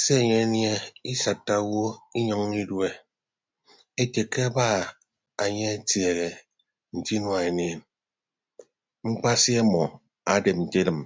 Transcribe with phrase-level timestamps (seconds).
[0.00, 0.72] Se enye anie
[1.12, 1.84] isatta awo
[2.18, 2.88] inyʌññọ idue
[4.02, 4.66] ete ke aba
[5.44, 6.28] enye atieehe
[6.96, 7.80] nte inua eniin
[9.08, 9.82] mkpasi ọmọ
[10.34, 11.00] adep nte edịm.